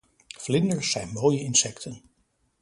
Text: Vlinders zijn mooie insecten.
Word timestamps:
Vlinders 0.39 0.91
zijn 0.91 1.09
mooie 1.11 1.39
insecten. 1.39 2.01